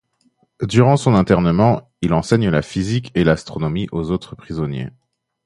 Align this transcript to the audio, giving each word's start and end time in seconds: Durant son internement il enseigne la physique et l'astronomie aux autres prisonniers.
Durant 0.63 0.97
son 0.97 1.13
internement 1.13 1.91
il 2.01 2.13
enseigne 2.13 2.49
la 2.49 2.63
physique 2.63 3.11
et 3.13 3.23
l'astronomie 3.23 3.87
aux 3.91 4.09
autres 4.09 4.35
prisonniers. 4.35 4.89